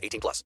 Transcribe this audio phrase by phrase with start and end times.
[0.00, 0.44] 18 plus.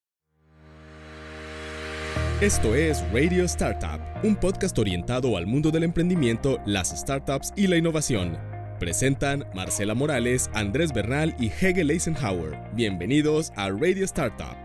[2.41, 7.77] Esto es Radio Startup, un podcast orientado al mundo del emprendimiento, las startups y la
[7.77, 8.37] innovación.
[8.77, 12.59] Presentan Marcela Morales, Andrés Bernal y Hegel Eisenhower.
[12.73, 14.57] Bienvenidos a Radio Startup.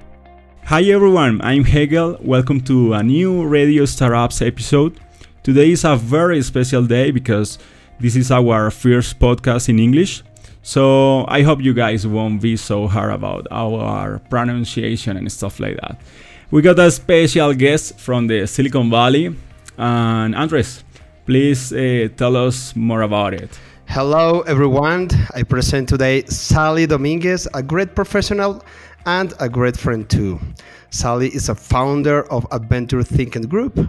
[0.64, 2.18] Hi everyone, I'm Hegel.
[2.24, 4.98] Welcome to a new Radio Startups episode.
[5.44, 7.60] Today is a very special day because
[8.00, 10.24] this is our first podcast in English.
[10.62, 15.76] So I hope you guys won't be so hard about our pronunciation and stuff like
[15.80, 16.00] that.
[16.50, 19.34] We got a special guest from the Silicon Valley.
[19.78, 20.84] And Andres,
[21.24, 23.58] please uh, tell us more about it.
[23.88, 25.08] Hello everyone.
[25.34, 28.62] I present today Sally Dominguez, a great professional
[29.06, 30.38] and a great friend too.
[30.90, 33.80] Sally is a founder of Adventure Thinking Group.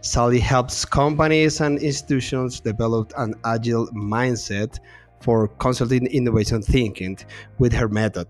[0.00, 4.78] Sally helps companies and institutions develop an agile mindset
[5.20, 7.18] for consulting innovation thinking
[7.58, 8.26] with her method.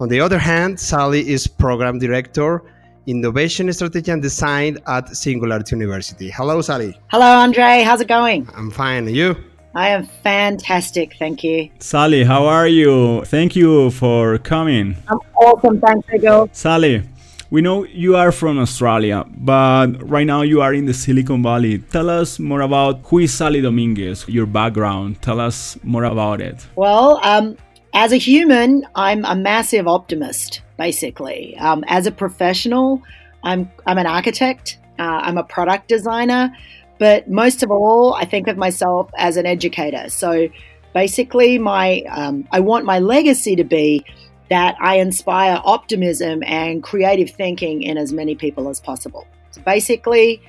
[0.00, 2.62] On the other hand, Sally is program director,
[3.06, 6.30] innovation strategy and design at Singularity University.
[6.30, 6.98] Hello, Sally.
[7.08, 7.82] Hello, Andre.
[7.82, 8.48] How's it going?
[8.54, 9.06] I'm fine.
[9.06, 9.36] And you?
[9.74, 11.70] I am fantastic, thank you.
[11.78, 13.24] Sally, how are you?
[13.26, 14.96] Thank you for coming.
[15.08, 16.48] I'm awesome, thanks, Miguel.
[16.52, 17.02] Sally,
[17.50, 21.78] we know you are from Australia, but right now you are in the Silicon Valley.
[21.78, 25.22] Tell us more about who is Sally Dominguez, your background.
[25.22, 26.66] Tell us more about it.
[26.76, 27.56] Well, um,
[27.94, 31.56] as a human, I'm a massive optimist, basically.
[31.58, 33.02] Um, as a professional,
[33.42, 36.54] I'm, I'm an architect, uh, I'm a product designer.
[36.98, 40.10] But most of all, I think of myself as an educator.
[40.10, 40.48] So
[40.94, 44.04] basically, my um, I want my legacy to be
[44.50, 49.26] that I inspire optimism and creative thinking in as many people as possible.
[49.50, 50.42] So basically,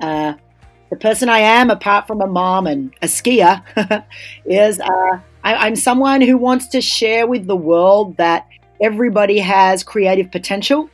[0.00, 0.34] uh,
[0.90, 3.62] the person I am, apart from a mom and a skier,
[4.44, 8.46] is uh, I, am someone who wants to share with the world that
[8.80, 10.90] everybody has creative potential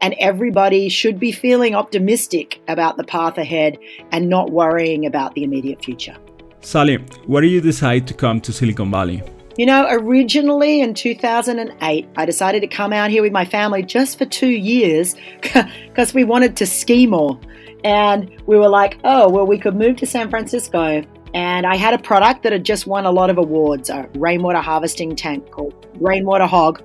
[0.00, 3.78] and everybody should be feeling optimistic about the path ahead
[4.12, 6.16] and not worrying about the immediate future.
[6.60, 6.96] Sally,
[7.26, 9.22] why did you decide to come to Silicon Valley?
[9.56, 14.18] You know, originally in 2008, I decided to come out here with my family just
[14.18, 17.40] for two years because we wanted to ski more.
[17.82, 21.02] And we were like, oh, well, we could move to San Francisco.
[21.32, 24.60] And I had a product that had just won a lot of awards a rainwater
[24.60, 26.82] harvesting tank called Rainwater Hog.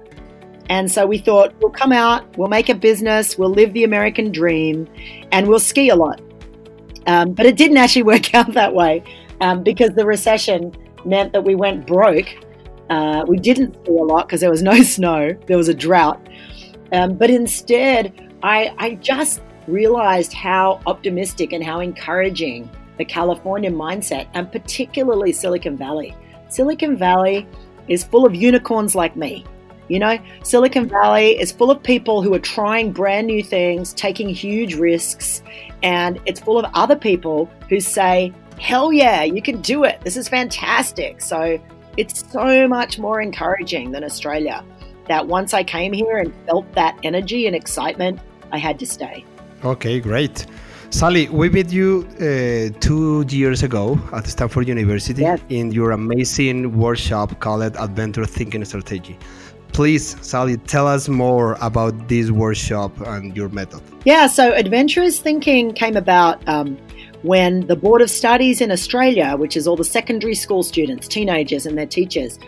[0.69, 4.31] And so we thought, we'll come out, we'll make a business, we'll live the American
[4.31, 4.87] dream,
[5.33, 6.21] and we'll ski a lot.
[7.07, 9.03] Um, but it didn't actually work out that way
[9.41, 10.73] um, because the recession
[11.03, 12.29] meant that we went broke.
[12.91, 16.19] Uh, we didn't see a lot because there was no snow, there was a drought.
[16.91, 24.27] Um, but instead, I, I just realized how optimistic and how encouraging the California mindset,
[24.33, 26.13] and particularly Silicon Valley.
[26.49, 27.47] Silicon Valley
[27.87, 29.45] is full of unicorns like me.
[29.87, 34.27] You know, Silicon Valley is full of people who are trying brand new things, taking
[34.27, 35.43] huge risks,
[35.81, 40.01] and it's full of other people who say, hell yeah, you can do it.
[40.01, 41.21] This is fantastic.
[41.21, 41.57] So
[41.97, 44.63] it's so much more encouraging than Australia
[45.07, 48.19] that once I came here and felt that energy and excitement,
[48.51, 49.25] I had to stay.
[49.63, 50.45] Okay, great.
[50.89, 55.39] Sally, we met you uh, two years ago at Stanford University yes.
[55.49, 59.17] in your amazing workshop called Adventure Thinking Strategy.
[59.71, 63.81] Please, Sally, tell us more about this workshop and your method.
[64.03, 66.77] Yeah, so adventurous thinking came about um,
[67.23, 71.65] when the Board of Studies in Australia, which is all the secondary school students, teenagers,
[71.65, 72.39] and their teachers,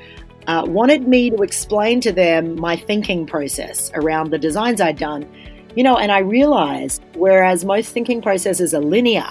[0.47, 5.29] uh, wanted me to explain to them my thinking process around the designs I'd done.
[5.75, 9.25] You know, and I realized whereas most thinking processes are linear,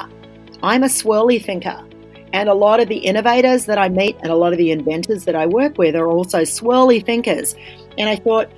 [0.62, 1.84] I'm a swirly thinker.
[2.32, 5.24] And a lot of the innovators that I meet and a lot of the inventors
[5.26, 7.54] that I work with are also swirly thinkers.
[7.98, 8.50] And I thought,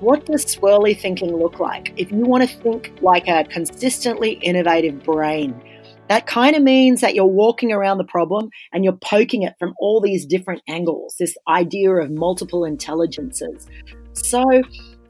[0.00, 1.92] what does swirly thinking look like?
[1.96, 5.54] If you want to think like a consistently innovative brain,
[6.10, 9.74] that kind of means that you're walking around the problem and you're poking it from
[9.78, 13.68] all these different angles, this idea of multiple intelligences.
[14.14, 14.44] So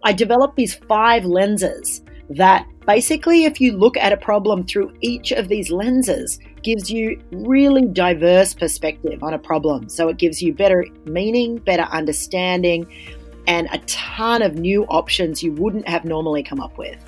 [0.05, 5.32] I developed these five lenses that basically, if you look at a problem through each
[5.32, 9.88] of these lenses, gives you really diverse perspective on a problem.
[9.88, 12.87] So it gives you better meaning, better understanding,
[13.47, 16.99] and a ton of new options you wouldn't have normally come up with.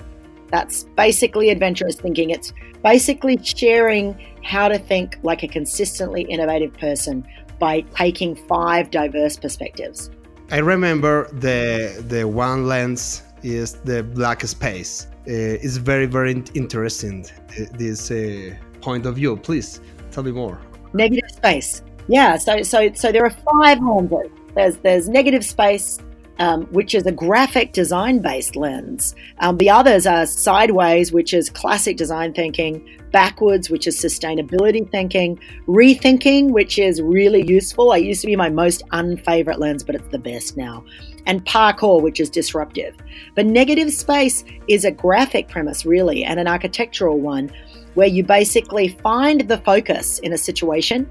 [0.52, 2.30] That's basically adventurous thinking.
[2.30, 2.52] It's
[2.84, 7.26] basically sharing how to think like a consistently innovative person
[7.58, 10.10] by taking five diverse perspectives.
[10.50, 15.06] I remember the the one lens is the black space.
[15.26, 19.36] Uh, it's very very interesting uh, this uh, point of view.
[19.36, 20.60] Please tell me more.
[20.92, 21.82] Negative space.
[22.08, 22.36] Yeah.
[22.36, 24.30] So so so there are five lenses.
[24.54, 25.98] There's there's negative space,
[26.38, 29.14] um, which is a graphic design based lens.
[29.38, 35.38] Um, the others are sideways, which is classic design thinking, backwards, which is sustainability thinking,
[35.66, 37.92] rethinking, which is really useful.
[37.92, 40.84] It used to be my most unfavorite lens, but it's the best now,
[41.26, 42.96] and parkour, which is disruptive.
[43.34, 47.50] But negative space is a graphic premise, really, and an architectural one
[47.94, 51.10] where you basically find the focus in a situation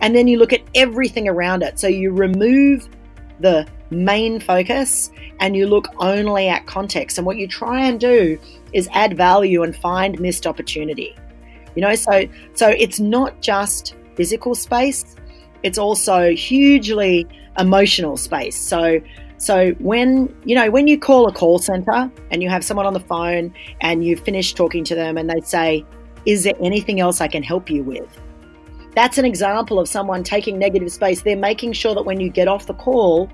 [0.00, 1.78] and then you look at everything around it.
[1.78, 2.88] So you remove
[3.38, 5.10] the main focus
[5.40, 7.18] and you look only at context.
[7.18, 8.38] And what you try and do
[8.72, 11.16] is add value and find missed opportunity.
[11.74, 15.16] You know, so so it's not just physical space,
[15.62, 17.26] it's also hugely
[17.58, 18.56] emotional space.
[18.56, 19.00] So
[19.38, 22.92] so when you know when you call a call center and you have someone on
[22.92, 25.84] the phone and you finish talking to them and they say,
[26.26, 28.20] "Is there anything else I can help you with?"
[28.94, 31.22] That's an example of someone taking negative space.
[31.22, 33.30] They're making sure that when you get off the call,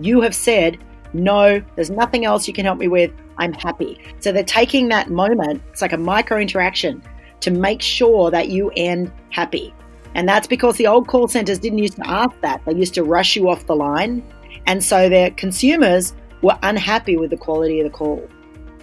[0.00, 0.78] you have said,
[1.12, 3.12] no, there's nothing else you can help me with.
[3.38, 3.98] I'm happy.
[4.20, 7.02] So they're taking that moment, it's like a micro interaction,
[7.40, 9.74] to make sure that you end happy.
[10.14, 12.62] And that's because the old call centers didn't used to ask that.
[12.64, 14.24] They used to rush you off the line.
[14.66, 18.28] And so their consumers were unhappy with the quality of the call.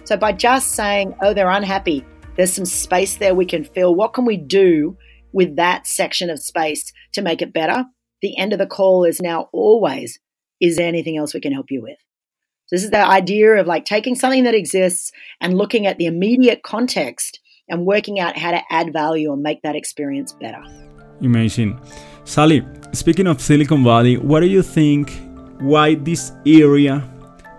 [0.04, 2.04] So by just saying, oh, they're unhappy,
[2.36, 3.94] there's some space there we can fill.
[3.94, 4.96] What can we do
[5.32, 7.84] with that section of space to make it better?
[8.22, 10.18] The end of the call is now always
[10.60, 11.98] is there anything else we can help you with?
[12.66, 16.06] So this is the idea of like taking something that exists and looking at the
[16.06, 20.62] immediate context and working out how to add value and make that experience better.
[21.20, 21.80] Amazing.
[22.24, 25.12] Sally, speaking of Silicon Valley, what do you think
[25.60, 27.08] why this area,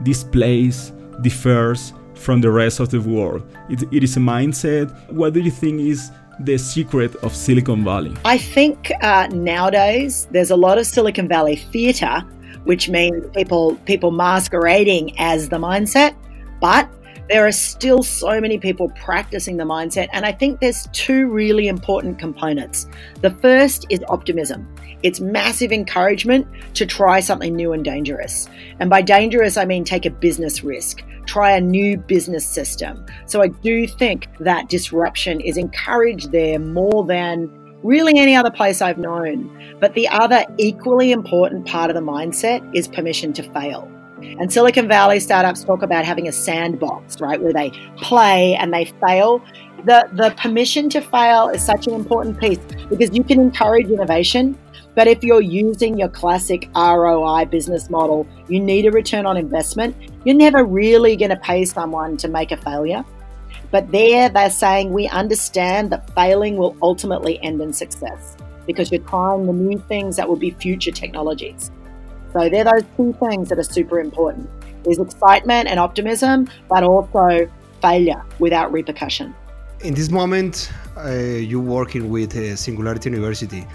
[0.01, 0.91] this place
[1.21, 3.43] differs from the rest of the world?
[3.69, 4.91] it, it is a mindset.
[5.11, 8.13] What do you think is the secret of Silicon Valley?
[8.25, 12.23] I think uh, nowadays there's a lot of Silicon Valley theater
[12.67, 16.15] which means people people masquerading as the mindset,
[16.59, 16.89] but
[17.29, 21.69] there are still so many people practicing the mindset and I think there's two really
[21.69, 22.87] important components.
[23.21, 24.67] The first is optimism.
[25.01, 28.49] It's massive encouragement to try something new and dangerous.
[28.79, 33.05] And by dangerous I mean take a business risk, try a new business system.
[33.27, 38.81] So I do think that disruption is encouraged there more than really any other place
[38.81, 39.49] I've known.
[39.79, 43.89] But the other equally important part of the mindset is permission to fail.
[44.21, 48.85] And Silicon Valley startups talk about having a sandbox, right, where they play and they
[48.85, 49.41] fail.
[49.85, 54.57] The, the permission to fail is such an important piece because you can encourage innovation,
[54.95, 59.95] but if you're using your classic ROI business model, you need a return on investment.
[60.25, 63.05] You're never really going to pay someone to make a failure.
[63.71, 69.01] But there they're saying we understand that failing will ultimately end in success because you're
[69.03, 71.71] trying the new things that will be future technologies.
[72.33, 74.49] So they're those two things that are super important.
[74.83, 77.49] There's excitement and optimism, but also
[77.81, 79.33] failure without repercussion.
[79.81, 83.65] In this moment, uh, you're working with uh, Singularity University.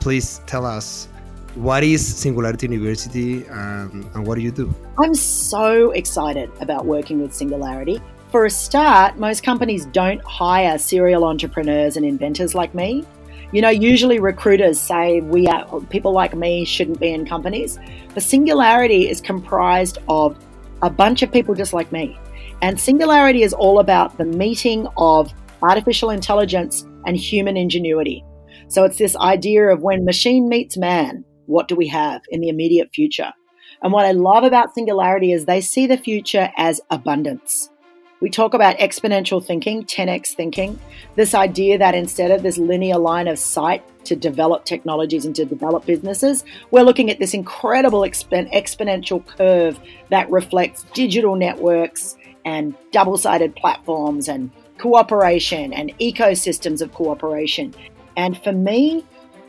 [0.00, 1.08] Please tell us
[1.54, 4.74] what is Singularity University um, and what do you do?
[4.98, 11.24] I'm so excited about working with Singularity for a start, most companies don't hire serial
[11.24, 13.04] entrepreneurs and inventors like me.
[13.52, 17.78] You know, usually recruiters say we are people like me shouldn't be in companies.
[18.12, 20.36] But Singularity is comprised of
[20.82, 22.18] a bunch of people just like me.
[22.62, 28.24] And Singularity is all about the meeting of artificial intelligence and human ingenuity.
[28.68, 32.48] So it's this idea of when machine meets man, what do we have in the
[32.48, 33.32] immediate future?
[33.82, 37.70] And what I love about Singularity is they see the future as abundance.
[38.20, 40.78] We talk about exponential thinking, 10x thinking,
[41.16, 45.44] this idea that instead of this linear line of sight to develop technologies and to
[45.44, 52.74] develop businesses, we're looking at this incredible exp- exponential curve that reflects digital networks and
[52.90, 57.74] double sided platforms and cooperation and ecosystems of cooperation.
[58.16, 59.04] And for me,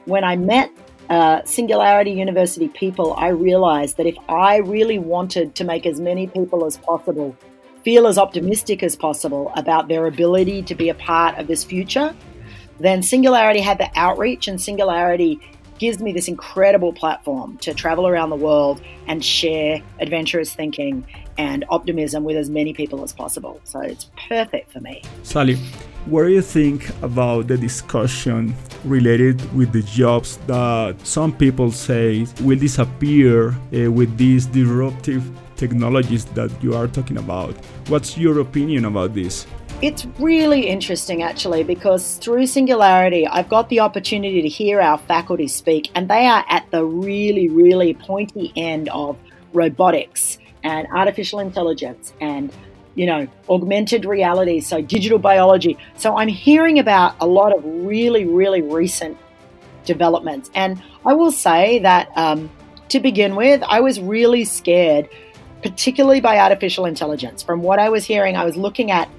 [0.06, 0.72] when I met
[1.10, 6.28] uh, Singularity University people, I realized that if I really wanted to make as many
[6.28, 7.38] people as possible
[7.88, 12.14] feel as optimistic as possible about their ability to be a part of this future,
[12.82, 15.40] then Singularity had the outreach and Singularity
[15.80, 21.06] gives me this incredible platform to travel around the world and share adventurous thinking
[21.38, 23.62] and optimism with as many people as possible.
[23.64, 25.02] So it's perfect for me.
[25.24, 25.56] Sally,
[26.08, 28.54] what do you think about the discussion
[28.84, 35.24] related with the jobs that some people say will disappear uh, with these disruptive
[35.58, 37.54] technologies that you are talking about?
[37.88, 39.46] What's your opinion about this?
[39.82, 45.48] It's really interesting actually because through Singularity, I've got the opportunity to hear our faculty
[45.48, 49.18] speak, and they are at the really, really pointy end of
[49.54, 52.52] robotics and artificial intelligence and
[52.98, 55.78] you know, augmented reality, so digital biology.
[55.98, 59.16] So I'm hearing about a lot of really, really recent
[59.86, 60.50] developments.
[60.56, 62.50] And I will say that um,
[62.90, 65.10] to begin with, I was really scared,
[65.62, 67.42] particularly by artificial intelligence.
[67.44, 69.10] From what I was hearing, I was looking at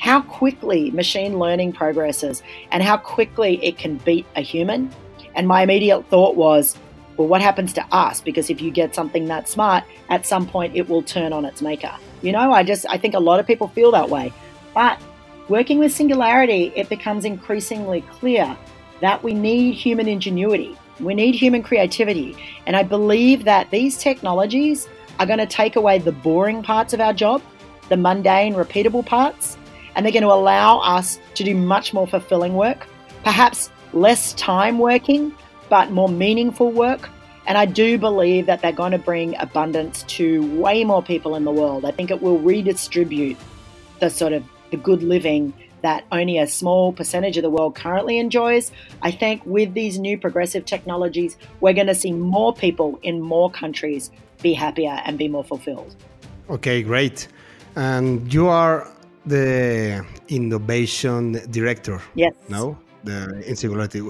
[0.00, 4.90] how quickly machine learning progresses and how quickly it can beat a human.
[5.34, 6.76] And my immediate thought was,
[7.16, 8.20] well, what happens to us?
[8.20, 11.60] Because if you get something that smart, at some point it will turn on its
[11.60, 11.92] maker.
[12.22, 14.32] You know, I just, I think a lot of people feel that way.
[14.74, 15.00] But
[15.48, 18.56] working with Singularity, it becomes increasingly clear
[19.00, 20.76] that we need human ingenuity.
[21.00, 22.36] We need human creativity.
[22.66, 24.88] And I believe that these technologies
[25.18, 27.42] are going to take away the boring parts of our job,
[27.88, 29.56] the mundane, repeatable parts,
[29.94, 32.86] and they're going to allow us to do much more fulfilling work,
[33.24, 35.34] perhaps less time working,
[35.68, 37.10] but more meaningful work.
[37.46, 41.44] And I do believe that they're going to bring abundance to way more people in
[41.44, 41.84] the world.
[41.84, 43.36] I think it will redistribute
[44.00, 48.18] the sort of the good living that only a small percentage of the world currently
[48.18, 48.72] enjoys.
[49.02, 53.50] I think with these new progressive technologies, we're going to see more people in more
[53.50, 54.10] countries
[54.42, 55.96] be happier and be more fulfilled.
[56.50, 57.28] Okay, great.
[57.76, 58.90] And you are
[59.26, 62.00] the innovation director.
[62.14, 62.32] Yes.
[62.48, 64.00] No, the in Singularity.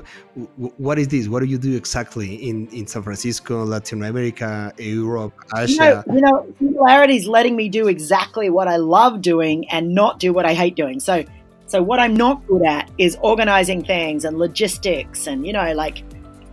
[0.56, 1.28] What is this?
[1.28, 6.04] What do you do exactly in in San Francisco, Latin America, Europe, Asia?
[6.06, 9.94] You know, you know, Singularity is letting me do exactly what I love doing and
[9.94, 11.00] not do what I hate doing.
[11.00, 11.24] So,
[11.68, 16.02] so what I'm not good at is organizing things and logistics and you know like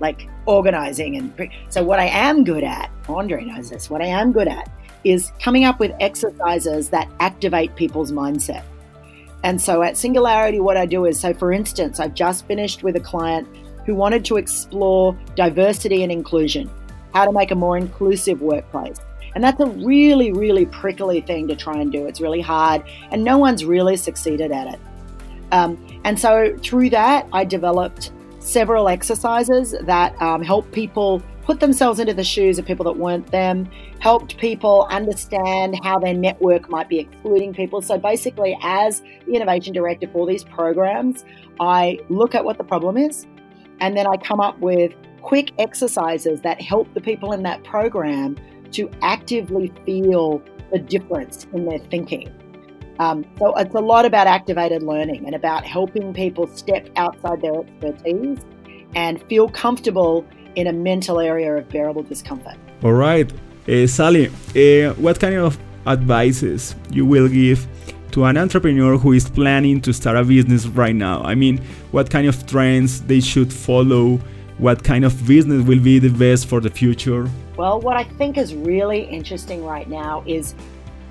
[0.01, 2.91] like organizing and so what I am good at.
[3.07, 3.89] Andre knows this.
[3.89, 4.69] What I am good at
[5.05, 8.63] is coming up with exercises that activate people's mindset.
[9.43, 12.95] And so at Singularity, what I do is so, for instance, I've just finished with
[12.95, 13.47] a client
[13.85, 16.69] who wanted to explore diversity and inclusion,
[17.13, 18.97] how to make a more inclusive workplace.
[19.35, 22.07] And that's a really, really prickly thing to try and do.
[22.07, 24.79] It's really hard, and no one's really succeeded at it.
[25.55, 31.99] Um, and so through that, I developed several exercises that um, help people put themselves
[31.99, 33.69] into the shoes of people that weren't them,
[33.99, 37.81] helped people understand how their network might be excluding people.
[37.81, 41.23] So basically, as the innovation director for these programs,
[41.59, 43.25] I look at what the problem is
[43.79, 48.35] and then I come up with quick exercises that help the people in that program
[48.71, 52.29] to actively feel the difference in their thinking.
[52.99, 57.59] Um, so it's a lot about activated learning and about helping people step outside their
[57.59, 58.39] expertise
[58.95, 60.25] and feel comfortable
[60.55, 62.55] in a mental area of bearable discomfort.
[62.83, 63.31] All right.
[63.67, 67.67] Uh, Sally, uh, what kind of advices you will give
[68.11, 71.21] to an entrepreneur who is planning to start a business right now?
[71.23, 71.57] I mean,
[71.91, 74.19] what kind of trends they should follow?
[74.57, 77.29] What kind of business will be the best for the future?
[77.57, 80.55] Well, what I think is really interesting right now is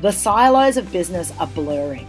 [0.05, 2.07] the silos of business are blurring.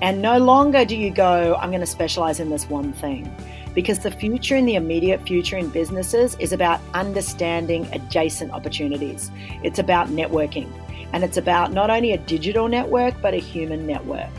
[0.00, 3.30] And no longer do you go, I'm going to specialize in this one thing
[3.74, 9.30] because the future and the immediate future in businesses is about understanding adjacent opportunities.
[9.62, 10.72] It's about networking,
[11.12, 14.30] and it's about not only a digital network but a human network.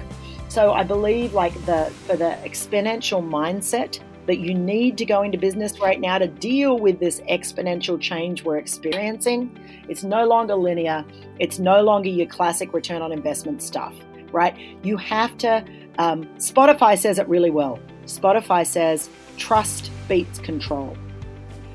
[0.47, 5.39] So I believe like the for the exponential mindset that you need to go into
[5.39, 9.59] business right now to deal with this exponential change we're experiencing.
[9.89, 11.03] It's no longer linear.
[11.39, 13.95] It's no longer your classic return on investment stuff,
[14.31, 14.55] right?
[14.83, 15.65] You have to.
[15.97, 17.79] Um, Spotify says it really well.
[18.05, 20.95] Spotify says trust beats control.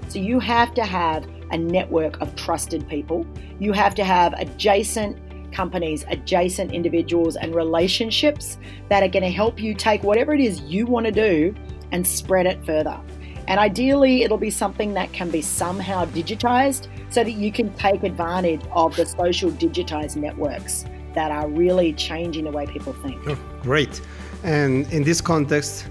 [0.06, 3.26] So you have to have a network of trusted people.
[3.58, 5.18] You have to have adjacent
[5.50, 8.58] companies, adjacent individuals, and relationships
[8.90, 11.52] that are going to help you take whatever it is you want to do
[11.94, 13.00] and spread it further.
[13.46, 18.02] And ideally, it'll be something that can be somehow digitized so that you can take
[18.02, 20.84] advantage of the social digitized networks
[21.14, 23.20] that are really changing the way people think.
[23.28, 24.00] Oh, great.
[24.42, 25.86] And in this context,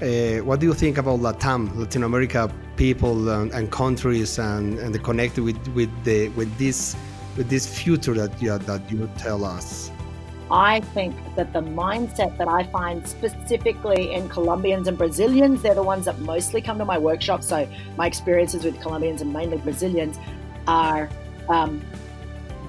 [0.00, 4.94] uh, what do you think about Latam, Latin America people and, and countries, and, and
[4.94, 6.96] the connected with, with the with this
[7.36, 9.90] with this future that you that you tell us?
[10.52, 15.82] I think that the mindset that I find specifically in Colombians and Brazilians, they're the
[15.82, 17.42] ones that mostly come to my workshop.
[17.42, 17.66] So
[17.96, 20.18] my experiences with Colombians and mainly Brazilians
[20.68, 21.08] are
[21.48, 21.82] um,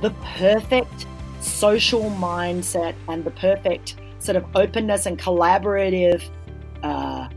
[0.01, 1.07] the perfect
[1.41, 6.23] social mindset and the perfect sort of openness and collaborative
[6.83, 7.27] uh,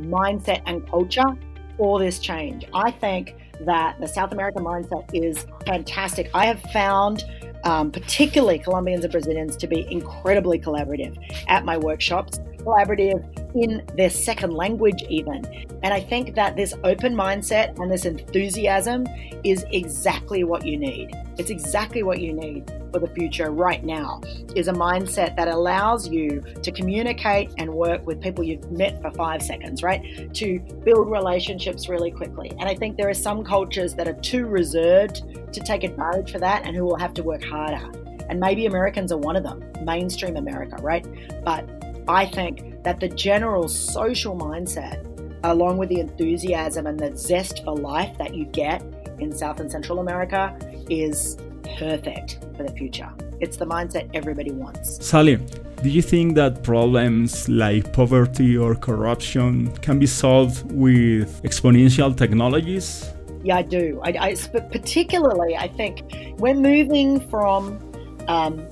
[0.00, 1.36] mindset and culture
[1.76, 2.64] for this change.
[2.72, 3.34] I think
[3.66, 6.30] that the South American mindset is fantastic.
[6.32, 7.24] I have found
[7.64, 11.16] um, particularly Colombians and Brazilians, to be incredibly collaborative
[11.48, 13.22] at my workshops, collaborative
[13.54, 15.44] in their second language, even.
[15.82, 19.06] And I think that this open mindset and this enthusiasm
[19.44, 21.10] is exactly what you need.
[21.38, 24.20] It's exactly what you need for the future right now
[24.54, 29.10] is a mindset that allows you to communicate and work with people you've met for
[29.10, 30.32] five seconds, right?
[30.34, 32.50] To build relationships really quickly.
[32.58, 36.38] And I think there are some cultures that are too reserved to take advantage for
[36.38, 37.90] that and who will have to work harder.
[38.28, 41.06] And maybe Americans are one of them, mainstream America, right?
[41.44, 41.68] But
[42.08, 45.04] I think that the general social mindset,
[45.44, 48.82] along with the enthusiasm and the zest for life that you get
[49.18, 50.58] in South and Central America,
[50.90, 51.36] is
[51.76, 53.10] perfect for the future.
[53.40, 55.04] It's the mindset everybody wants.
[55.04, 55.36] Sally,
[55.82, 63.12] do you think that problems like poverty or corruption can be solved with exponential technologies?
[63.44, 64.00] Yeah, I do.
[64.04, 64.34] I, I
[64.72, 66.02] particularly, I think
[66.38, 67.78] we're moving from
[68.26, 68.66] um,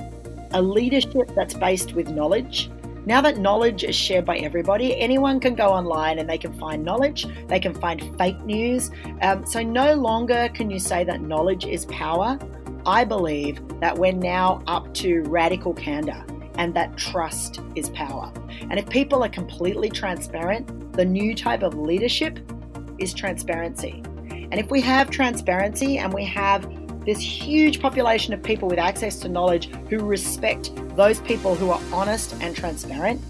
[0.53, 2.71] a leadership that's based with knowledge.
[3.07, 6.85] Now that knowledge is shared by everybody, anyone can go online and they can find
[6.85, 7.25] knowledge.
[7.47, 8.91] They can find fake news.
[9.23, 12.37] Um, so no longer can you say that knowledge is power.
[12.87, 16.25] I believe that we're now up to radical candor
[16.55, 18.33] and that trust is power.
[18.71, 22.38] And if people are completely transparent, the new type of leadership
[22.99, 24.05] is transparency.
[24.31, 26.64] And if we have transparency and we have
[27.05, 31.81] this huge population of people with access to knowledge who respect those people who are
[31.93, 33.21] honest and transparent,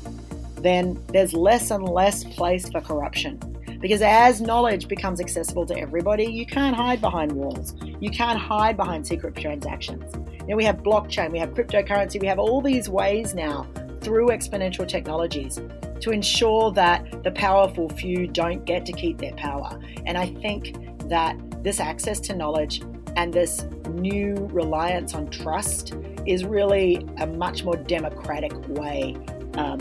[0.63, 3.41] then there's less and less place for corruption.
[3.81, 7.75] Because as knowledge becomes accessible to everybody, you can't hide behind walls.
[8.01, 10.05] You can't hide behind secret transactions.
[10.41, 13.67] You know, we have blockchain, we have cryptocurrency, we have all these ways now
[14.01, 15.61] through exponential technologies
[16.01, 19.81] to ensure that the powerful few don't get to keep their power.
[20.05, 20.77] And I think
[21.09, 22.83] that this access to knowledge
[23.17, 25.95] and this new reliance on trust
[26.27, 29.17] is really a much more democratic way
[29.55, 29.79] um,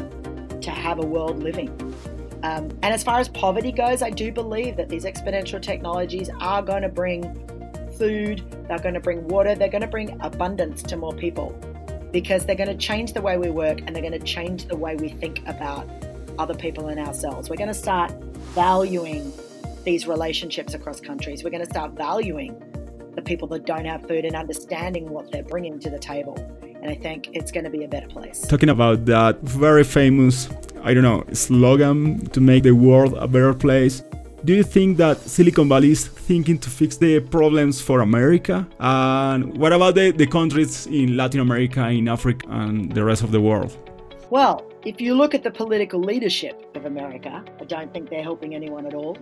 [0.62, 1.70] to have a world living.
[2.44, 6.62] Um, and as far as poverty goes, I do believe that these exponential technologies are
[6.62, 7.24] going to bring
[7.98, 11.50] food, they're going to bring water, they're going to bring abundance to more people
[12.12, 14.76] because they're going to change the way we work and they're going to change the
[14.76, 15.90] way we think about
[16.38, 17.50] other people and ourselves.
[17.50, 18.12] We're going to start
[18.54, 19.34] valuing
[19.84, 21.44] these relationships across countries.
[21.44, 22.62] We're going to start valuing
[23.16, 26.36] the people that don't have food and understanding what they're bringing to the table.
[26.62, 28.42] And I think it's going to be a better place.
[28.42, 30.50] Talking about that very famous
[30.86, 34.04] I don't know, slogan to make the world a better place.
[34.46, 38.68] Do you think that Silicon Valley is thinking to fix the problems for America?
[38.80, 43.32] And what about the, the countries in Latin America, in Africa, and the rest of
[43.32, 43.76] the world?
[44.30, 48.54] Well, if you look at the political leadership of America, I don't think they're helping
[48.54, 49.18] anyone at all.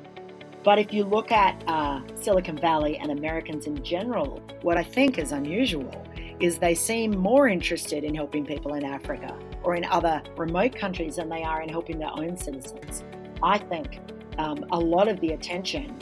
[0.61, 5.17] But if you look at uh, Silicon Valley and Americans in general, what I think
[5.17, 6.05] is unusual
[6.41, 11.15] is they seem more interested in helping people in Africa or in other remote countries
[11.15, 13.05] than they are in helping their own citizens.
[13.41, 14.01] I think
[14.37, 15.99] um, a lot of the attention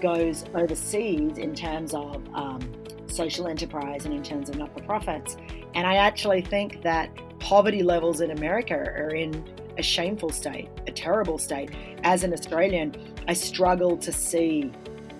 [0.00, 2.60] goes overseas in terms of um,
[3.06, 5.36] social enterprise and in terms of not for profits.
[5.74, 9.44] And I actually think that poverty levels in America are in
[9.78, 11.70] a shameful state, a terrible state.
[12.02, 12.94] As an Australian,
[13.28, 14.72] I struggle to see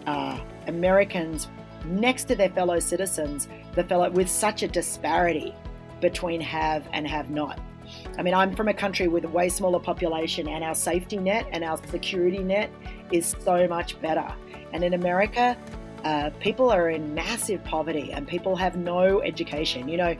[0.06, 1.48] uh, Americans
[1.86, 5.54] next to their fellow citizens, the fellow with such a disparity
[6.00, 7.60] between have and have not.
[8.18, 11.46] I mean, I'm from a country with a way smaller population, and our safety net
[11.52, 12.70] and our security net
[13.10, 14.26] is so much better.
[14.72, 15.56] And in America,
[16.04, 20.16] uh, people are in massive poverty and people have no education, you know,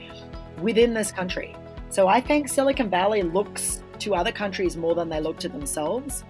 [0.61, 1.57] within this country.
[1.89, 6.25] So I think Silicon Valley looks to other countries more than they look to themselves.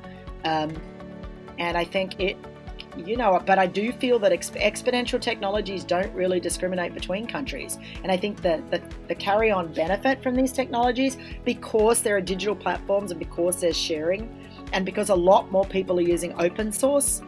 [0.44, 0.74] Um,
[1.58, 2.36] and I think it
[2.96, 7.78] you know, but I do feel that exp- exponential technologies don't really discriminate between countries.
[8.02, 12.20] And I think that the, the carry on benefit from these technologies, because there are
[12.20, 14.28] digital platforms and because there's sharing,
[14.72, 17.22] and because a lot more people are using open source,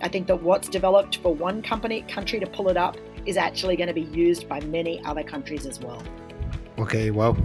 [0.00, 3.76] I think that what's developed for one company country to pull it up is actually
[3.76, 6.02] going to be used by many other countries as well.
[6.78, 7.36] Okay, well,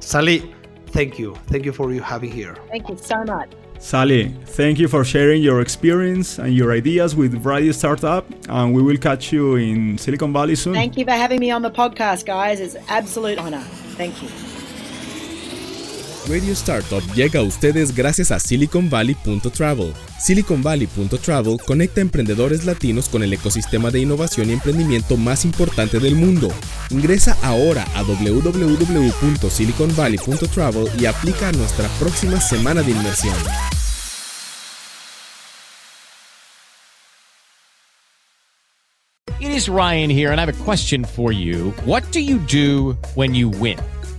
[0.00, 0.54] Sally,
[0.86, 1.34] thank you.
[1.46, 2.56] Thank you for you having here.
[2.70, 3.50] Thank you so much.
[3.82, 8.80] Sally, thank you for sharing your experience and your ideas with Radio Startup, and we
[8.80, 10.72] will catch you in Silicon Valley soon.
[10.72, 12.60] Thank you for having me on the podcast, guys.
[12.60, 13.60] It's an absolute honor.
[13.98, 14.51] Thank you.
[16.28, 19.92] Radio Startup llega a ustedes gracias a SiliconValley.travel.
[20.20, 26.48] SiliconValley.travel conecta emprendedores latinos con el ecosistema de innovación y emprendimiento más importante del mundo.
[26.90, 33.34] Ingresa ahora a www.siliconvalley.travel y aplica a nuestra próxima semana de inmersión.
[39.40, 41.74] It is Ryan here, and I have a question for you.
[41.84, 43.76] What do you do when you win?